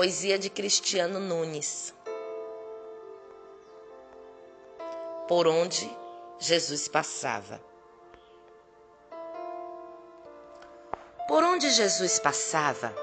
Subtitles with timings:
[0.00, 1.92] Poesia de Cristiano Nunes.
[5.28, 5.94] Por onde
[6.38, 7.60] Jesus passava.
[11.28, 12.94] Por onde Jesus passava,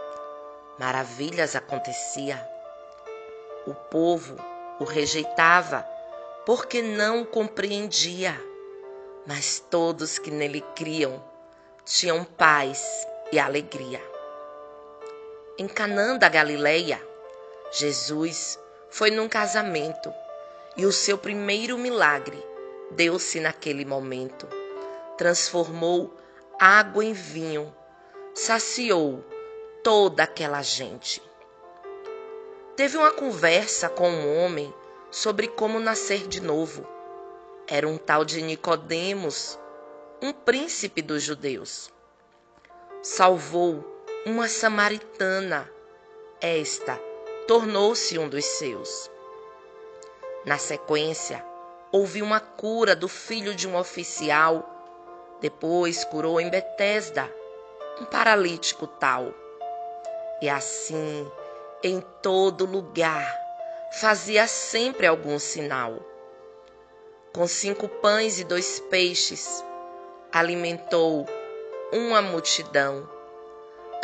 [0.79, 2.43] maravilhas acontecia.
[3.67, 4.35] O povo
[4.79, 5.87] o rejeitava
[6.47, 8.35] porque não compreendia,
[9.27, 11.23] mas todos que nele criam
[11.85, 14.16] tinham paz e alegria.
[15.59, 17.01] Em Canaã da Galileia,
[17.71, 20.13] Jesus foi num casamento
[20.75, 22.41] e o seu primeiro milagre
[22.91, 24.47] deu-se naquele momento.
[25.17, 26.15] Transformou
[26.59, 27.73] água em vinho
[28.37, 29.25] saciou
[29.83, 31.23] toda aquela gente.
[32.75, 34.71] Teve uma conversa com um homem
[35.09, 36.87] sobre como nascer de novo.
[37.65, 39.57] Era um tal de Nicodemos,
[40.21, 41.91] um príncipe dos judeus.
[43.01, 43.96] Salvou
[44.27, 45.71] uma samaritana.
[46.41, 46.99] Esta
[47.47, 49.09] tornou-se um dos seus.
[50.45, 51.41] Na sequência,
[51.93, 54.69] houve uma cura do filho de um oficial.
[55.39, 57.33] Depois curou em Betesda
[58.01, 59.33] um paralítico tal.
[60.41, 61.31] E assim,
[61.81, 63.33] em todo lugar,
[63.93, 65.99] fazia sempre algum sinal.
[67.33, 69.63] Com cinco pães e dois peixes,
[70.33, 71.25] alimentou
[71.93, 73.16] uma multidão.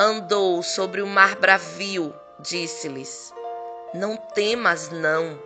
[0.03, 3.33] Andou sobre o mar bravio, disse-lhes:
[3.93, 5.39] Não temas, não.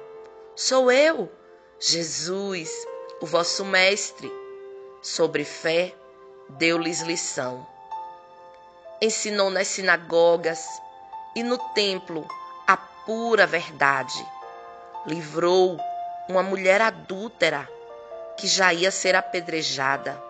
[0.56, 1.32] Sou eu,
[1.80, 2.70] Jesus,
[3.22, 4.32] o vosso Mestre.
[5.02, 5.94] Sobre fé,
[6.50, 7.66] deu-lhes lição
[9.02, 10.82] ensinou nas sinagogas
[11.36, 12.28] e no templo
[12.66, 14.26] a pura verdade.
[15.06, 15.80] Livrou
[16.28, 17.70] uma mulher adúltera
[18.36, 20.22] que já ia ser apedrejada.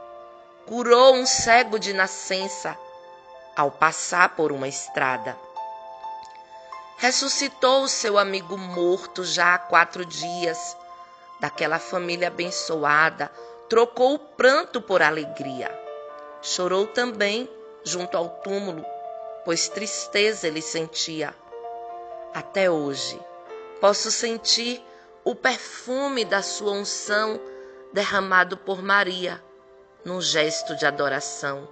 [0.66, 2.78] Curou um cego de nascença
[3.58, 5.36] ao passar por uma estrada.
[6.98, 10.78] Ressuscitou o seu amigo morto já há quatro dias.
[11.40, 13.32] Daquela família abençoada,
[13.68, 15.72] trocou o pranto por alegria.
[16.40, 17.50] Chorou também
[17.84, 18.86] junto ao túmulo,
[19.44, 21.34] pois tristeza ele sentia.
[22.36, 23.20] Até hoje,
[23.82, 24.84] posso sentir
[25.24, 27.42] o perfume da sua unção
[27.92, 29.44] derramado por Maria
[30.06, 31.68] num gesto de adoração.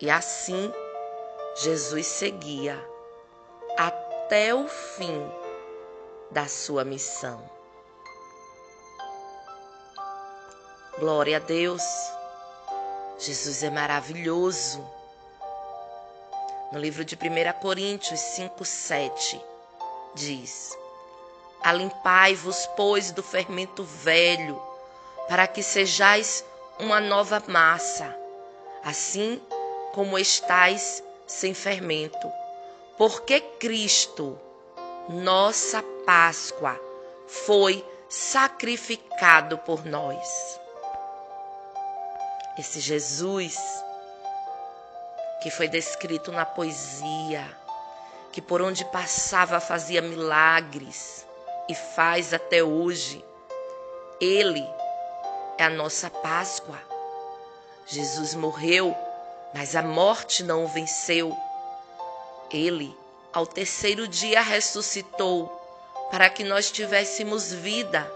[0.00, 0.72] E assim,
[1.56, 2.82] Jesus seguia
[3.76, 5.30] até o fim
[6.30, 7.42] da sua missão.
[10.98, 11.82] Glória a Deus.
[13.18, 14.88] Jesus é maravilhoso.
[16.72, 19.44] No livro de 1 Coríntios 5, 7,
[20.14, 20.78] diz:
[21.62, 24.62] Alimpai-vos, pois, do fermento velho,
[25.28, 26.44] para que sejais
[26.78, 28.16] uma nova massa,
[28.84, 29.42] assim
[29.92, 32.30] como estais sem fermento.
[32.98, 34.38] Porque Cristo,
[35.08, 36.78] nossa Páscoa,
[37.26, 40.60] foi sacrificado por nós.
[42.58, 43.56] Esse Jesus
[45.40, 47.48] que foi descrito na poesia,
[48.32, 51.26] que por onde passava fazia milagres
[51.68, 53.24] e faz até hoje.
[54.20, 54.62] Ele
[55.56, 56.78] é a nossa Páscoa.
[57.86, 58.94] Jesus morreu,
[59.54, 61.36] mas a morte não o venceu.
[62.50, 62.96] Ele,
[63.32, 65.48] ao terceiro dia, ressuscitou
[66.10, 68.10] para que nós tivéssemos vida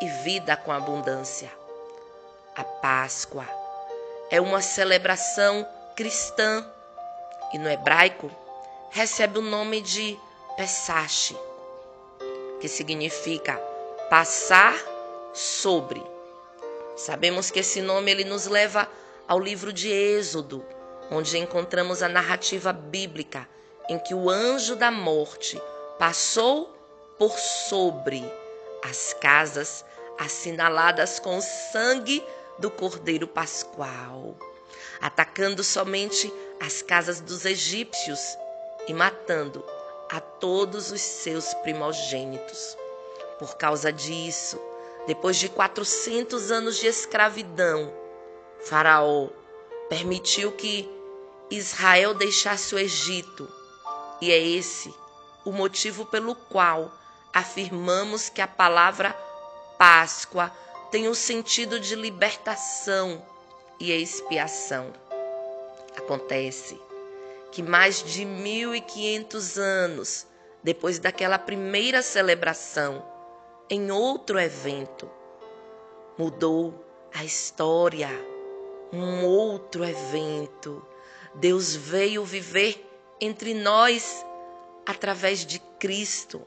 [0.00, 1.50] e vida com abundância.
[2.54, 3.46] A Páscoa
[4.30, 6.66] é uma celebração cristã
[7.52, 8.30] e no hebraico
[8.90, 10.18] recebe o nome de
[10.56, 11.36] Pesach,
[12.60, 13.56] que significa
[14.10, 14.74] passar
[15.32, 16.02] sobre.
[16.96, 18.88] Sabemos que esse nome ele nos leva
[19.32, 20.62] ao livro de Êxodo,
[21.10, 23.48] onde encontramos a narrativa bíblica
[23.88, 25.58] em que o anjo da morte
[25.98, 26.70] passou
[27.18, 28.22] por sobre
[28.84, 29.86] as casas
[30.18, 32.22] assinaladas com o sangue
[32.58, 34.36] do Cordeiro Pascual
[35.00, 36.30] atacando somente
[36.60, 38.20] as casas dos egípcios
[38.86, 39.64] e matando
[40.10, 42.76] a todos os seus primogênitos.
[43.38, 44.60] Por causa disso,
[45.04, 48.01] Depois de 400 anos de escravidão,
[48.64, 49.28] Faraó
[49.88, 50.88] permitiu que
[51.50, 53.48] Israel deixasse o Egito.
[54.20, 54.94] E é esse
[55.44, 56.92] o motivo pelo qual
[57.32, 59.12] afirmamos que a palavra
[59.78, 60.52] Páscoa
[60.90, 63.24] tem o sentido de libertação
[63.80, 64.92] e expiação.
[65.96, 66.80] Acontece
[67.50, 70.26] que mais de 1500 anos
[70.62, 73.04] depois daquela primeira celebração,
[73.68, 75.10] em outro evento,
[76.16, 78.08] mudou a história.
[78.92, 80.84] Um outro evento.
[81.34, 82.86] Deus veio viver
[83.20, 84.26] entre nós
[84.84, 86.46] através de Cristo,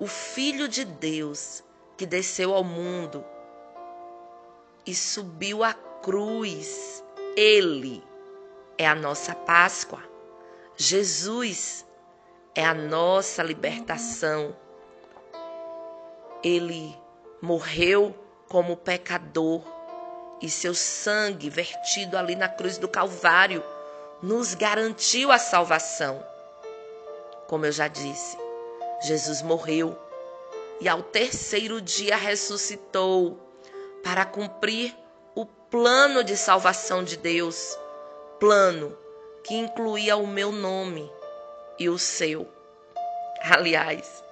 [0.00, 1.62] o Filho de Deus
[1.96, 3.24] que desceu ao mundo
[4.86, 7.04] e subiu à cruz.
[7.36, 8.02] Ele
[8.76, 10.02] é a nossa Páscoa.
[10.76, 11.86] Jesus
[12.54, 14.56] é a nossa libertação.
[16.42, 16.96] Ele
[17.40, 18.14] morreu
[18.48, 19.62] como pecador
[20.40, 23.62] e seu sangue vertido ali na cruz do Calvário
[24.22, 26.24] nos garantiu a salvação.
[27.46, 28.36] Como eu já disse,
[29.02, 29.98] Jesus morreu
[30.80, 33.38] e ao terceiro dia ressuscitou
[34.02, 34.94] para cumprir
[35.34, 37.78] o plano de salvação de Deus,
[38.38, 38.96] plano
[39.42, 41.10] que incluía o meu nome
[41.78, 42.48] e o seu.
[43.42, 44.24] Aliás,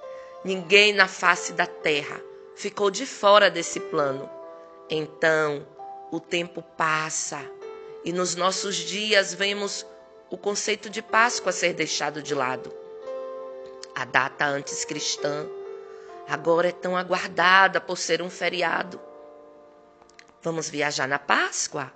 [0.45, 2.21] ninguém na face da terra
[2.57, 4.29] ficou de fora desse plano.
[4.89, 5.67] Então,
[6.13, 7.41] o tempo passa
[8.05, 9.87] e nos nossos dias vemos
[10.29, 12.71] o conceito de Páscoa ser deixado de lado.
[13.95, 15.49] A data antes cristã
[16.29, 19.01] agora é tão aguardada por ser um feriado.
[20.43, 21.91] Vamos viajar na Páscoa?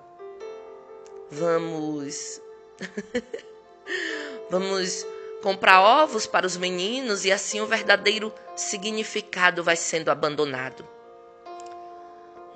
[1.30, 2.40] Vamos.
[4.48, 5.06] Vamos
[5.42, 10.95] comprar ovos para os meninos e assim o verdadeiro significado vai sendo abandonado.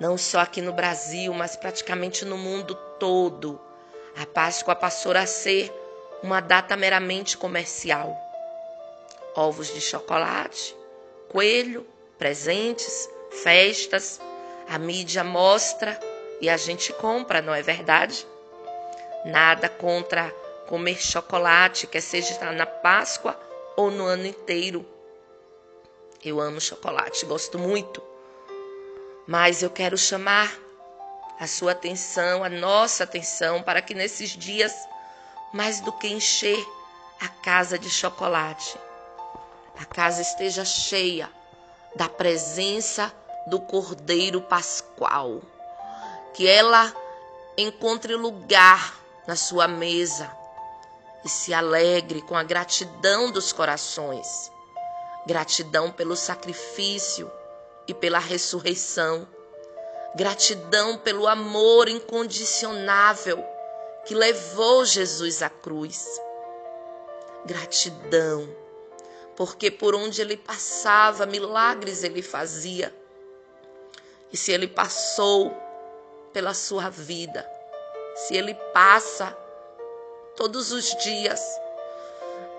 [0.01, 3.61] Não só aqui no Brasil, mas praticamente no mundo todo,
[4.17, 5.71] a Páscoa passou a ser
[6.23, 8.17] uma data meramente comercial.
[9.35, 10.75] Ovos de chocolate,
[11.29, 11.85] coelho,
[12.17, 13.07] presentes,
[13.43, 14.19] festas,
[14.67, 15.99] a mídia mostra
[16.41, 18.25] e a gente compra, não é verdade?
[19.23, 20.31] Nada contra
[20.65, 23.39] comer chocolate, quer seja na Páscoa
[23.77, 24.83] ou no ano inteiro.
[26.25, 28.10] Eu amo chocolate, gosto muito.
[29.27, 30.51] Mas eu quero chamar
[31.39, 34.73] a sua atenção, a nossa atenção, para que nesses dias,
[35.53, 36.63] mais do que encher
[37.19, 38.77] a casa de chocolate,
[39.79, 41.29] a casa esteja cheia
[41.95, 43.13] da presença
[43.47, 45.41] do Cordeiro Pascual.
[46.33, 46.93] Que ela
[47.57, 50.31] encontre lugar na sua mesa
[51.23, 54.51] e se alegre com a gratidão dos corações.
[55.27, 57.31] Gratidão pelo sacrifício
[57.91, 59.27] e pela ressurreição.
[60.15, 63.45] Gratidão pelo amor incondicionável
[64.05, 66.05] que levou Jesus à cruz.
[67.45, 68.49] Gratidão,
[69.35, 72.95] porque por onde ele passava, milagres ele fazia.
[74.31, 75.53] E se ele passou
[76.31, 77.45] pela sua vida,
[78.15, 79.37] se ele passa
[80.37, 81.41] todos os dias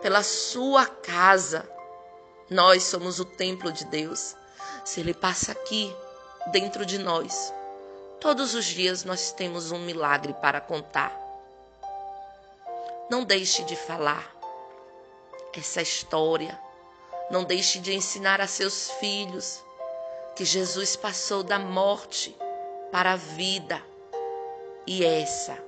[0.02, 1.66] pela sua casa.
[2.50, 4.36] Nós somos o templo de Deus.
[4.84, 5.94] Se Ele passa aqui
[6.50, 7.52] dentro de nós,
[8.20, 11.16] todos os dias nós temos um milagre para contar.
[13.10, 14.32] Não deixe de falar
[15.52, 16.58] essa história.
[17.30, 19.62] Não deixe de ensinar a seus filhos
[20.34, 22.36] que Jesus passou da morte
[22.90, 23.82] para a vida.
[24.86, 25.58] E essa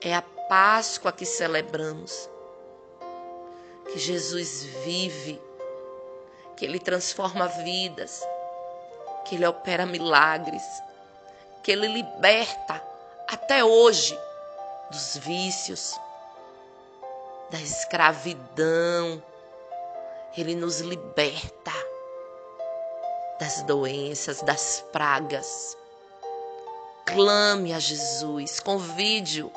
[0.00, 2.28] é a Páscoa que celebramos.
[3.90, 5.40] Que Jesus vive,
[6.56, 8.20] que Ele transforma vidas,
[9.24, 10.62] que Ele opera milagres,
[11.62, 12.82] que Ele liberta
[13.26, 14.18] até hoje
[14.90, 15.98] dos vícios,
[17.50, 19.22] da escravidão.
[20.36, 21.72] Ele nos liberta
[23.40, 25.76] das doenças, das pragas.
[27.06, 29.50] Clame a Jesus, convide-o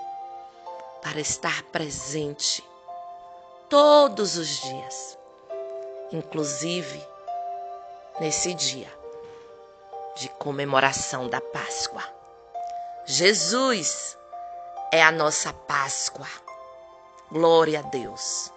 [1.01, 2.63] para estar presente
[3.69, 5.17] todos os dias,
[6.11, 7.01] inclusive
[8.19, 8.97] nesse dia
[10.17, 12.03] de comemoração da Páscoa.
[13.05, 14.17] Jesus
[14.91, 16.27] é a nossa Páscoa.
[17.31, 18.51] Glória a Deus.